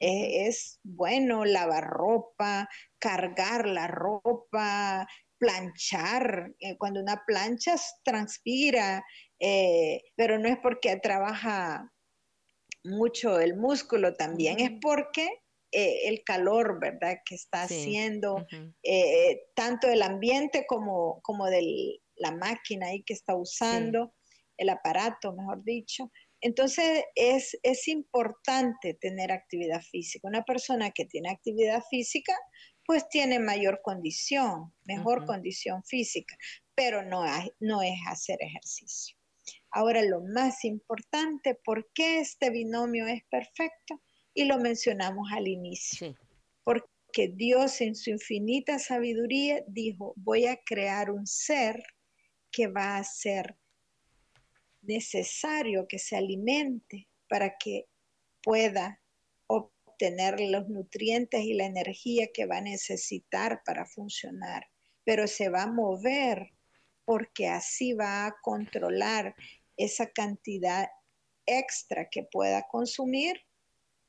[0.00, 2.68] Eh, es bueno lavar ropa,
[2.98, 5.06] cargar la ropa,
[5.38, 6.54] planchar.
[6.60, 9.04] Eh, cuando una plancha transpira,
[9.38, 11.92] eh, pero no es porque trabaja
[12.86, 15.28] mucho el músculo también, es porque
[15.72, 17.18] eh, el calor, ¿verdad?
[17.24, 18.46] Que está haciendo,
[18.82, 24.14] eh, tanto el ambiente como, como de la máquina ahí que está usando,
[24.56, 26.10] el aparato, mejor dicho.
[26.40, 30.28] Entonces es, es importante tener actividad física.
[30.28, 32.34] Una persona que tiene actividad física,
[32.84, 36.36] pues tiene mayor condición, mejor condición física,
[36.74, 37.24] pero no,
[37.58, 39.15] no es hacer ejercicio.
[39.76, 44.00] Ahora, lo más importante, ¿por qué este binomio es perfecto?
[44.32, 46.14] Y lo mencionamos al inicio.
[46.64, 51.82] Porque Dios en su infinita sabiduría dijo, voy a crear un ser
[52.50, 53.58] que va a ser
[54.80, 57.84] necesario que se alimente para que
[58.42, 59.02] pueda
[59.46, 64.68] obtener los nutrientes y la energía que va a necesitar para funcionar,
[65.04, 66.56] pero se va a mover
[67.06, 69.34] porque así va a controlar
[69.76, 70.88] esa cantidad
[71.46, 73.40] extra que pueda consumir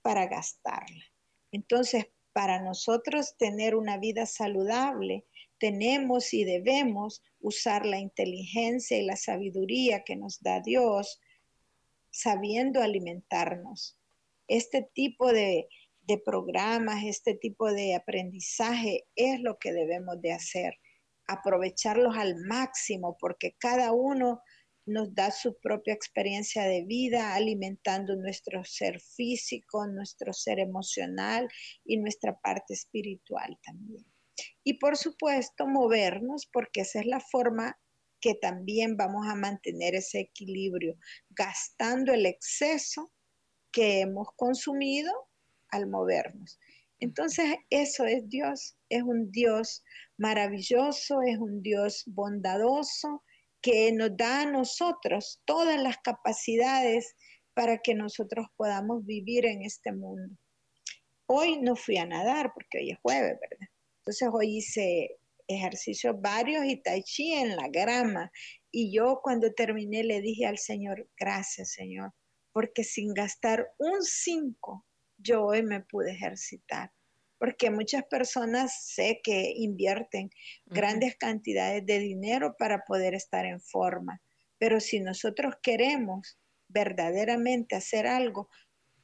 [0.01, 1.05] para gastarla.
[1.51, 5.25] Entonces, para nosotros tener una vida saludable,
[5.59, 11.19] tenemos y debemos usar la inteligencia y la sabiduría que nos da Dios,
[12.11, 13.99] sabiendo alimentarnos.
[14.47, 15.67] Este tipo de,
[16.01, 20.77] de programas, este tipo de aprendizaje es lo que debemos de hacer,
[21.25, 24.41] aprovecharlos al máximo, porque cada uno
[24.87, 31.47] nos da su propia experiencia de vida, alimentando nuestro ser físico, nuestro ser emocional
[31.85, 34.05] y nuestra parte espiritual también.
[34.63, 37.77] Y por supuesto, movernos, porque esa es la forma
[38.19, 40.95] que también vamos a mantener ese equilibrio,
[41.29, 43.11] gastando el exceso
[43.71, 45.11] que hemos consumido
[45.69, 46.59] al movernos.
[46.99, 49.83] Entonces, eso es Dios, es un Dios
[50.17, 53.23] maravilloso, es un Dios bondadoso,
[53.67, 57.17] que nos da a nosotros todas las capacidades
[57.53, 60.37] para que nosotros podamos vivir en este mundo.
[61.25, 63.67] Hoy no fui a nadar porque hoy es jueves, ¿verdad?
[63.99, 65.17] Entonces hoy hice
[65.49, 68.31] ejercicios varios y tai chi en la grama.
[68.71, 72.13] Y yo cuando terminé le dije al Señor, gracias Señor,
[72.53, 74.85] porque sin gastar un cinco,
[75.17, 76.93] yo hoy me pude ejercitar
[77.37, 80.29] porque muchas personas sé que invierten
[80.65, 84.21] grandes cantidades de dinero para poder estar en forma,
[84.57, 88.49] pero si nosotros queremos verdaderamente hacer algo,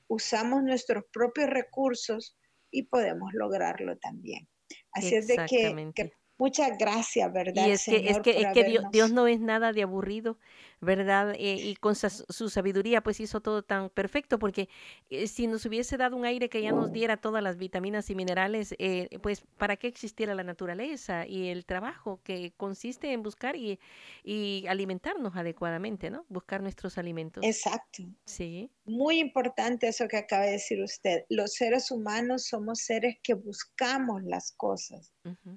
[0.07, 2.37] usamos nuestros propios recursos
[2.71, 4.47] y podemos lograrlo también.
[4.91, 7.67] Así es de que, muchas gracias, ¿verdad?
[7.67, 10.37] Y es que, es que, es que Dios, no es nada de aburrido.
[10.83, 11.33] ¿Verdad?
[11.37, 14.69] Eh, y con su, sabiduría pues hizo todo tan perfecto porque
[15.09, 18.15] eh, si nos hubiese dado un aire que ya nos diera todas las vitaminas y
[18.15, 23.55] minerales, eh, pues ¿para qué existiera la naturaleza y el trabajo que consiste en buscar
[23.55, 23.79] y,
[24.23, 26.25] y alimentarnos adecuadamente, ¿no?
[26.29, 27.43] Buscar nuestros alimentos.
[27.43, 28.03] Exacto.
[28.25, 28.69] Sí.
[28.85, 31.23] Muy importante eso que acaba de decir usted.
[31.29, 35.11] Los seres humanos somos seres que buscamos las cosas.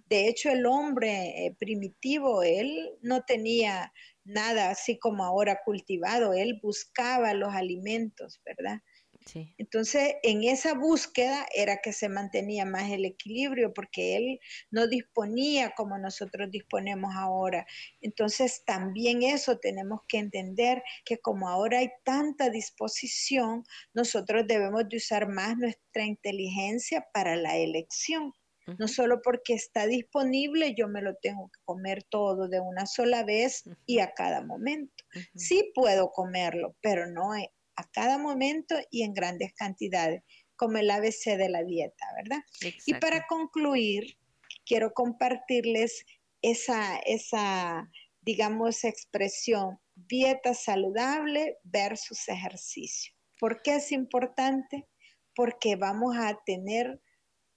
[0.09, 3.93] De hecho, el hombre primitivo, él no tenía
[4.27, 8.81] nada así como ahora cultivado, él buscaba los alimentos, ¿verdad?
[9.27, 9.57] Sí.
[9.59, 14.39] Entonces, en esa búsqueda era que se mantenía más el equilibrio, porque él
[14.71, 17.67] no disponía como nosotros disponemos ahora.
[18.03, 23.65] Entonces, también eso tenemos que entender, que como ahora hay tanta disposición,
[23.95, 28.33] nosotros debemos de usar más nuestra inteligencia para la elección.
[28.79, 33.23] No solo porque está disponible, yo me lo tengo que comer todo de una sola
[33.25, 35.05] vez y a cada momento.
[35.35, 40.23] Sí puedo comerlo, pero no e, a cada momento y en grandes cantidades,
[40.57, 42.43] como el ABC de la dieta, ¿verdad?
[42.87, 44.19] Y para concluir,
[44.65, 46.05] quiero compartirles
[46.43, 47.91] esa, esa,
[48.23, 53.13] digamos, expresión, dieta saludable versus ejercicio.
[53.39, 54.89] ¿Por qué es importante?
[55.35, 57.01] Porque vamos a tener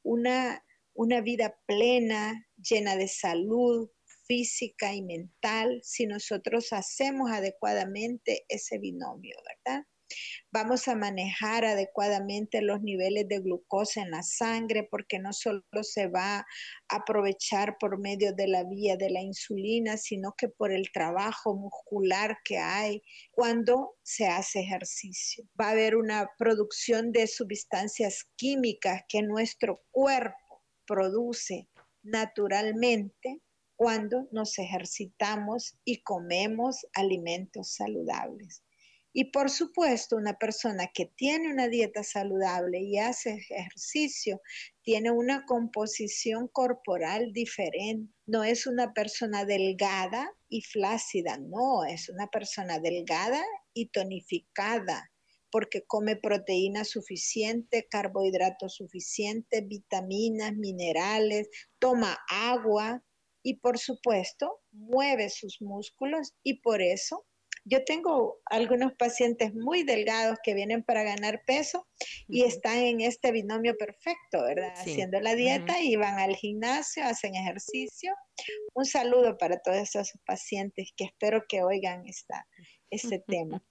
[0.04, 0.64] una
[1.00, 3.90] una vida plena, llena de salud
[4.28, 9.86] física y mental, si nosotros hacemos adecuadamente ese binomio, ¿verdad?
[10.52, 16.08] Vamos a manejar adecuadamente los niveles de glucosa en la sangre porque no solo se
[16.08, 16.46] va a
[16.90, 22.40] aprovechar por medio de la vía de la insulina, sino que por el trabajo muscular
[22.44, 25.46] que hay cuando se hace ejercicio.
[25.58, 30.49] Va a haber una producción de sustancias químicas que nuestro cuerpo
[30.90, 31.70] produce
[32.02, 33.42] naturalmente
[33.76, 38.64] cuando nos ejercitamos y comemos alimentos saludables.
[39.14, 44.42] Y por supuesto, una persona que tiene una dieta saludable y hace ejercicio,
[44.82, 48.12] tiene una composición corporal diferente.
[48.26, 55.12] No es una persona delgada y flácida, no, es una persona delgada y tonificada,
[55.52, 63.04] porque come proteína suficiente, carbohidratos suficientes, vitaminas, minerales, toma agua
[63.44, 67.26] y por supuesto mueve sus músculos y por eso
[67.66, 71.88] yo tengo algunos pacientes muy delgados que vienen para ganar peso
[72.28, 74.74] y están en este binomio perfecto, ¿verdad?
[74.76, 78.14] Haciendo la dieta y van al gimnasio, hacen ejercicio.
[78.74, 82.48] Un saludo para todos esos pacientes que espero que oigan esta,
[82.92, 83.64] este tema.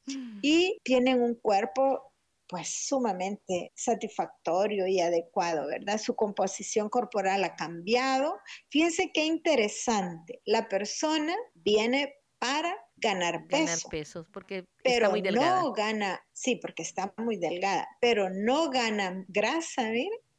[0.42, 2.12] Y tienen un cuerpo
[2.48, 5.98] pues sumamente satisfactorio y adecuado, ¿verdad?
[5.98, 8.38] Su composición corporal ha cambiado.
[8.70, 10.40] Fíjense qué interesante.
[10.46, 13.64] La persona viene para ganar peso.
[13.64, 15.60] Ganar pesos, porque pero está muy delgada.
[15.60, 19.90] no gana, sí, porque está muy delgada, pero no gana grasa,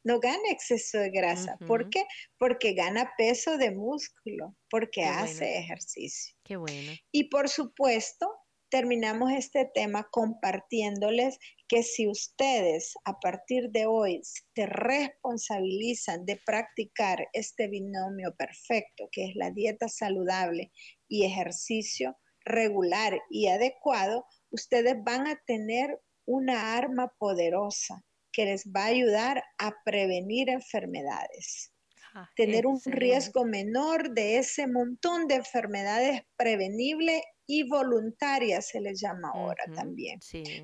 [0.02, 1.56] no gana exceso de grasa.
[1.66, 2.04] ¿Por qué?
[2.38, 6.34] Porque gana peso de músculo, porque hace ejercicio.
[6.42, 6.92] Qué bueno.
[7.12, 8.28] Y por supuesto,
[8.70, 17.28] terminamos este tema compartiéndoles que si ustedes a partir de hoy se responsabilizan de practicar
[17.32, 20.72] este binomio perfecto, que es la dieta saludable
[21.08, 28.84] y ejercicio regular y adecuado, ustedes van a tener una arma poderosa que les va
[28.84, 31.72] a ayudar a prevenir enfermedades.
[32.14, 39.00] Ah, tener un riesgo menor de ese montón de enfermedades prevenibles y voluntarias se les
[39.00, 40.20] llama ahora también.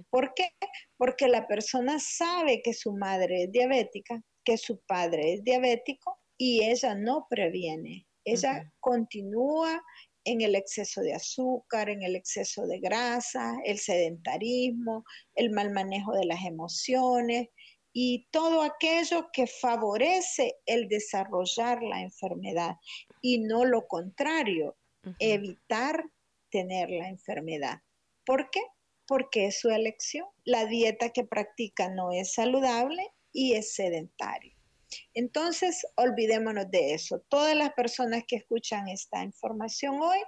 [0.08, 0.50] ¿Por qué?
[0.96, 6.62] Porque la persona sabe que su madre es diabética, que su padre es diabético y
[6.62, 8.06] ella no previene.
[8.24, 9.82] Ella continúa
[10.24, 16.12] en el exceso de azúcar, en el exceso de grasa, el sedentarismo, el mal manejo
[16.12, 17.48] de las emociones
[17.92, 22.76] y todo aquello que favorece el desarrollar la enfermedad
[23.20, 24.76] y no lo contrario,
[25.18, 26.04] evitar
[26.56, 27.82] tener la enfermedad.
[28.24, 28.62] ¿Por qué?
[29.06, 30.26] Porque es su elección.
[30.44, 34.54] La dieta que practica no es saludable y es sedentaria.
[35.12, 37.20] Entonces, olvidémonos de eso.
[37.28, 40.18] Todas las personas que escuchan esta información hoy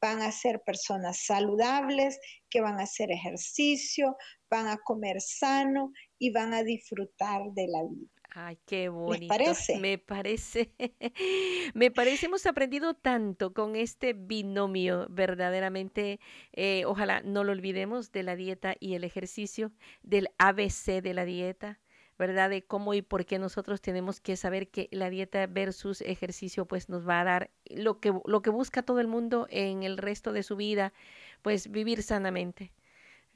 [0.00, 2.18] van a ser personas saludables,
[2.50, 4.16] que van a hacer ejercicio,
[4.50, 8.10] van a comer sano y van a disfrutar de la vida.
[8.38, 9.22] Ay, qué bonito.
[9.22, 9.78] ¿Me parece?
[9.78, 10.70] Me parece.
[11.74, 16.20] me parece, hemos aprendido tanto con este binomio, verdaderamente.
[16.52, 19.72] Eh, ojalá no lo olvidemos de la dieta y el ejercicio,
[20.02, 21.80] del ABC de la dieta.
[22.18, 22.50] ¿verdad?
[22.50, 26.88] De cómo y por qué nosotros tenemos que saber que la dieta versus ejercicio pues
[26.88, 30.32] nos va a dar lo que, lo que busca todo el mundo en el resto
[30.32, 30.94] de su vida,
[31.42, 32.72] pues vivir sanamente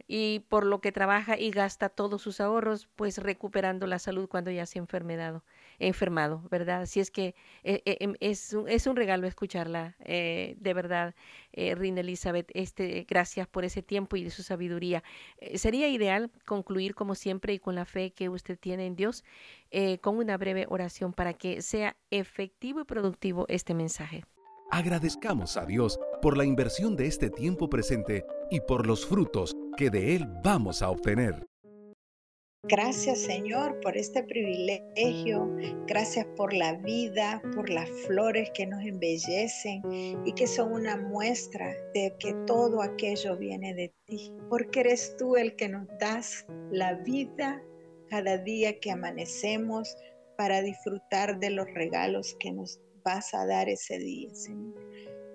[0.06, 4.50] y por lo que trabaja y gasta todos sus ahorros, pues recuperando la salud cuando
[4.50, 5.44] ya se ha enfermedado,
[5.78, 6.82] enfermado, ¿verdad?
[6.82, 7.34] Así es que
[7.64, 11.14] eh, eh, em, es, un, es un regalo escucharla, eh, de verdad,
[11.52, 15.02] Rina Elizabeth, este, gracias por ese tiempo y de su sabiduría.
[15.54, 19.24] sería ideal concluir, como siempre, y con la fe que usted tiene en Dios,
[20.00, 24.24] con una breve oración para que sea efectivo y productivo este mensaje.
[24.70, 29.90] Agradezcamos a Dios por la inversión de este tiempo presente y por los frutos que
[29.90, 31.46] de Él vamos a obtener.
[32.64, 35.50] Gracias Señor por este privilegio,
[35.86, 39.82] gracias por la vida, por las flores que nos embellecen
[40.26, 45.36] y que son una muestra de que todo aquello viene de ti, porque eres tú
[45.36, 47.62] el que nos das la vida
[48.10, 49.96] cada día que amanecemos
[50.36, 54.74] para disfrutar de los regalos que nos vas a dar ese día, Señor.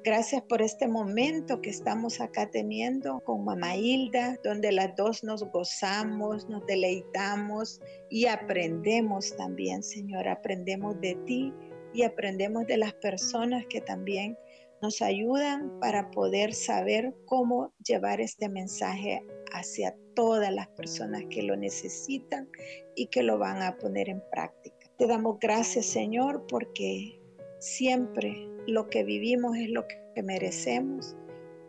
[0.05, 5.43] Gracias por este momento que estamos acá teniendo con Mamá Hilda, donde las dos nos
[5.45, 7.81] gozamos, nos deleitamos
[8.11, 10.27] y aprendemos también, Señor.
[10.27, 11.51] Aprendemos de ti
[11.91, 14.37] y aprendemos de las personas que también
[14.79, 21.55] nos ayudan para poder saber cómo llevar este mensaje hacia todas las personas que lo
[21.55, 22.47] necesitan
[22.95, 24.87] y que lo van a poner en práctica.
[24.99, 27.19] Te damos gracias, Señor, porque
[27.57, 31.15] siempre lo que vivimos es lo que merecemos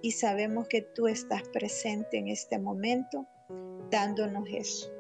[0.03, 3.27] y sabemos que tú estás presente en este momento
[3.91, 4.91] dándonos eso.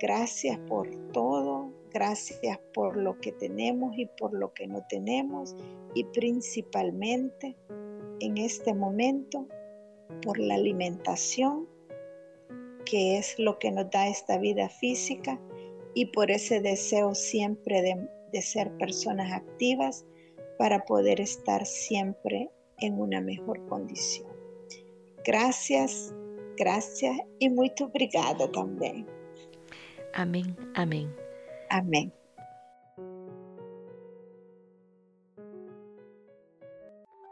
[0.00, 5.54] Gracias por todo, gracias por lo que tenemos y por lo que no tenemos
[5.94, 7.56] y principalmente
[8.20, 9.46] en este momento
[10.22, 11.68] por la alimentación
[12.84, 15.40] que es lo que nos da esta vida física
[15.94, 20.04] y por ese deseo siempre de, de ser personas activas
[20.58, 24.28] para poder estar siempre en una mejor condición.
[25.24, 26.14] Gracias,
[26.56, 29.06] gracias y muy obrigada también.
[30.12, 31.14] Amén, amén.
[31.70, 32.12] Amén.